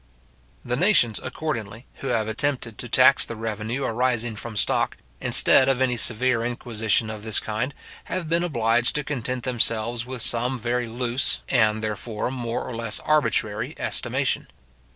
The 0.65 0.75
nations, 0.75 1.19
accordingly, 1.21 1.85
who 1.97 2.07
have 2.07 2.27
attempted 2.27 2.79
to 2.79 2.89
tax 2.89 3.23
the 3.23 3.35
revenue 3.35 3.83
arising 3.83 4.35
from 4.35 4.57
stock, 4.57 4.97
instead 5.19 5.69
of 5.69 5.79
any 5.79 5.95
severe 5.95 6.43
inquisition 6.43 7.11
of 7.11 7.21
this 7.21 7.39
kind, 7.39 7.71
have 8.05 8.27
been 8.27 8.43
obliged 8.43 8.95
to 8.95 9.03
content 9.03 9.43
themselves 9.43 10.03
with 10.03 10.23
some 10.23 10.57
very 10.57 10.87
loose, 10.87 11.41
and, 11.49 11.83
therefore, 11.83 12.31
more 12.31 12.63
or 12.67 12.75
less 12.75 12.99
arbitrary 13.01 13.75
estimation. 13.79 14.47